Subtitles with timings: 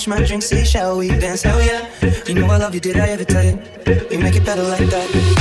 [0.00, 1.42] finish my drink, say, shall we dance?
[1.42, 1.86] Hell yeah.
[2.26, 3.60] You know I love you, did I ever tell you?
[4.10, 5.39] You make it better like that.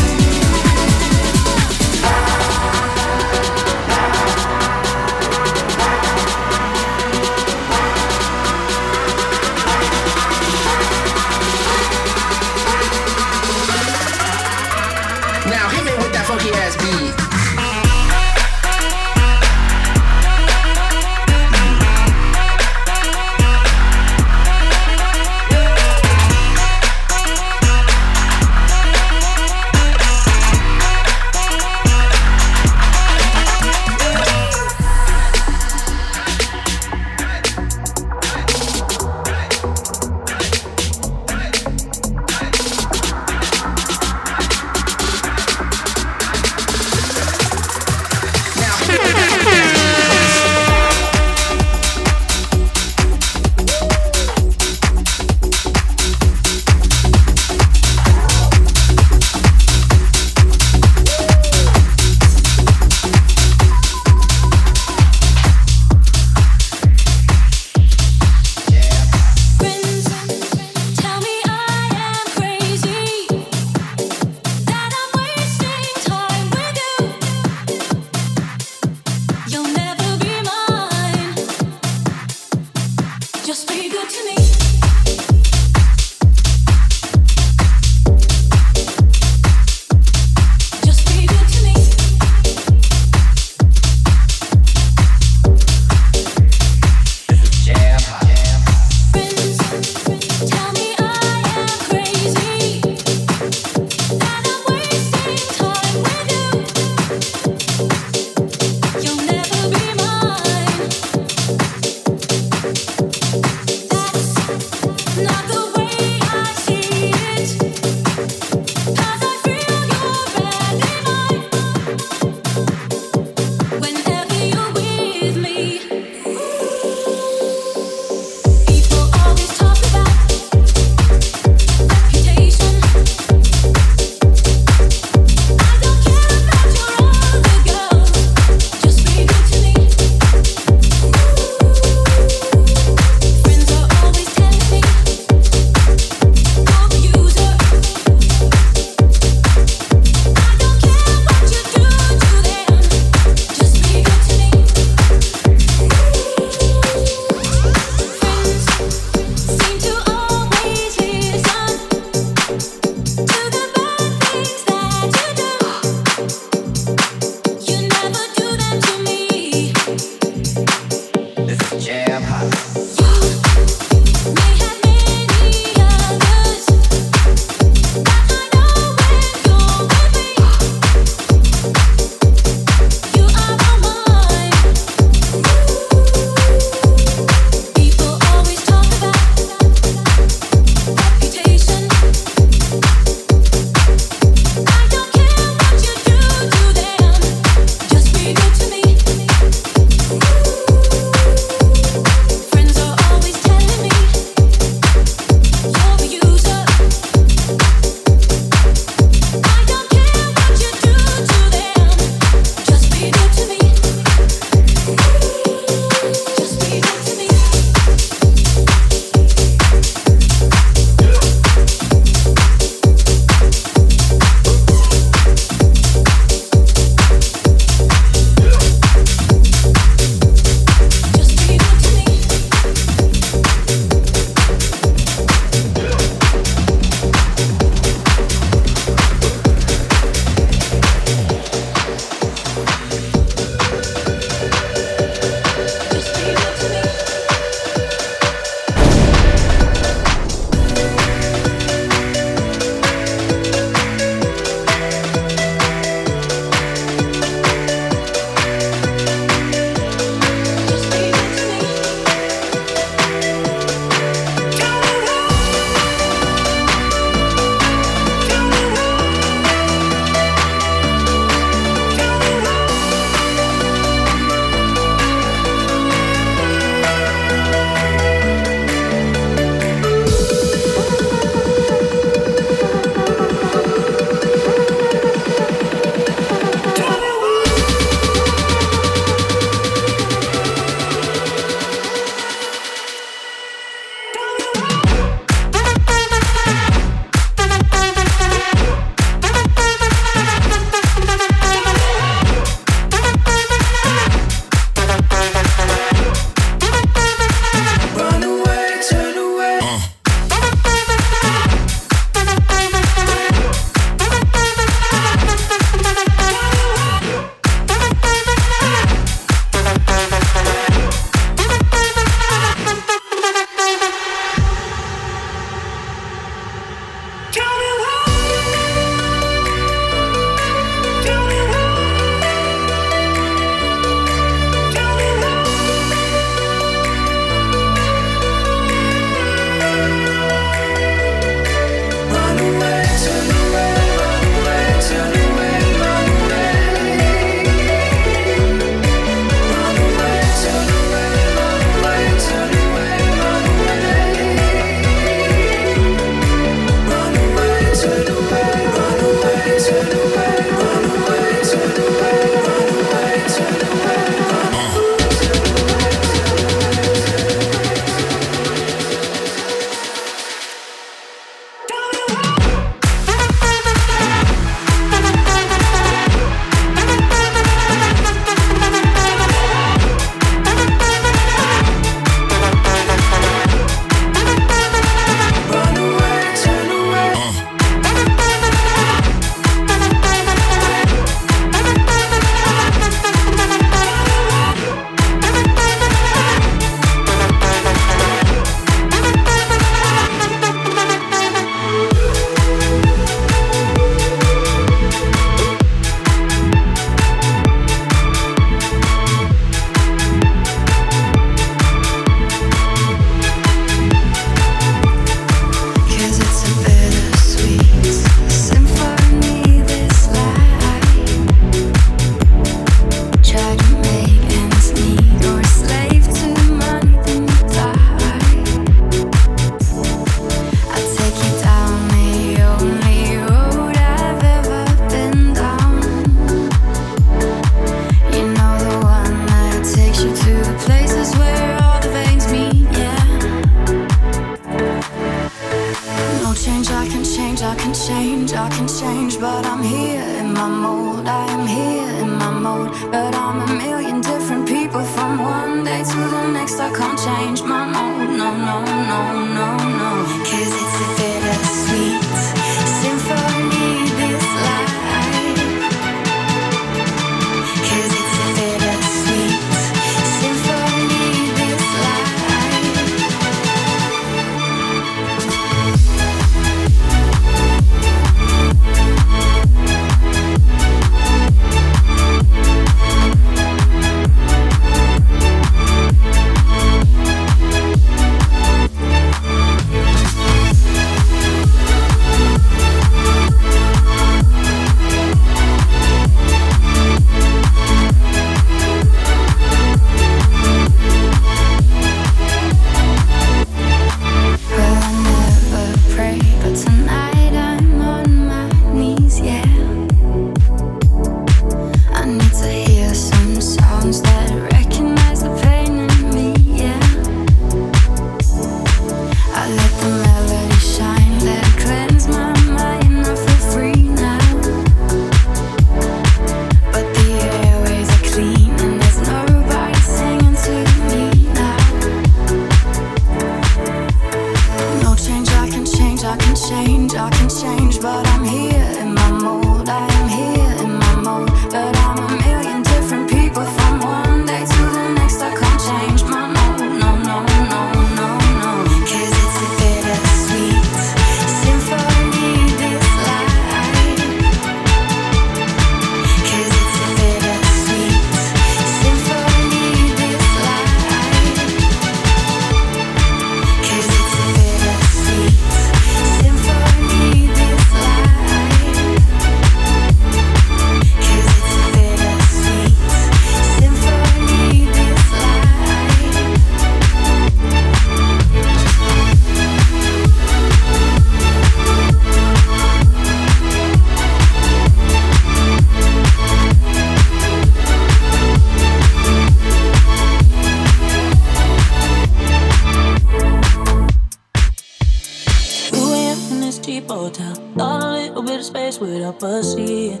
[598.48, 600.00] space without us seeing.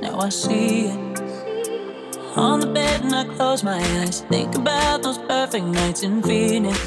[0.00, 1.20] Now I see it.
[2.36, 4.22] On the bed and I close my eyes.
[4.30, 6.78] Think about those perfect nights in Phoenix.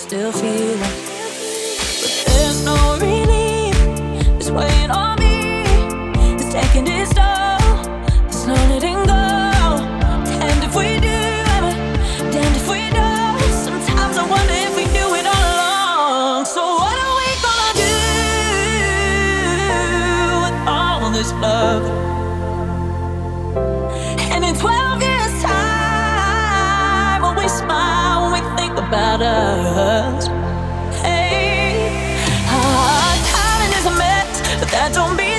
[0.00, 0.94] Still feeling.
[2.00, 3.76] But there's no relief.
[4.40, 5.64] It's weighing on me.
[6.36, 7.76] It's taking its toll.
[8.28, 9.35] It's not letting go.
[21.40, 21.84] love.
[24.32, 30.26] And in 12 years' time, when we smile, when we think about us,
[31.02, 32.16] hey,
[32.48, 35.35] our timing is a mess, but that don't mean